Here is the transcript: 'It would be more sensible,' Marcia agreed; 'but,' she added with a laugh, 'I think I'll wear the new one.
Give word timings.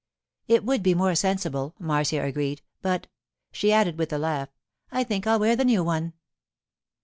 'It 0.47 0.65
would 0.65 0.81
be 0.81 0.95
more 0.95 1.13
sensible,' 1.13 1.75
Marcia 1.77 2.23
agreed; 2.23 2.63
'but,' 2.81 3.05
she 3.51 3.71
added 3.71 3.99
with 3.99 4.11
a 4.11 4.17
laugh, 4.17 4.49
'I 4.91 5.03
think 5.03 5.27
I'll 5.27 5.37
wear 5.37 5.55
the 5.55 5.63
new 5.63 5.83
one. 5.83 6.13